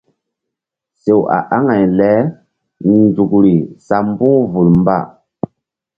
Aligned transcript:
Sew 1.01 1.21
a 1.37 1.39
aŋay 1.55 1.83
lenzukri 1.97 3.55
sa 3.85 3.97
mbu̧h 4.09 4.37
vul 4.51 4.69
mba. 4.79 4.97